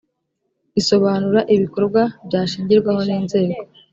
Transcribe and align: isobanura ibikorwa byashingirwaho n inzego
isobanura 0.79 1.39
ibikorwa 1.53 2.01
byashingirwaho 2.27 3.01
n 3.07 3.11
inzego 3.19 3.59